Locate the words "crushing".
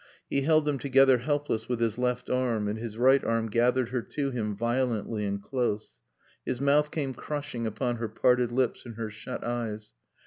7.13-7.67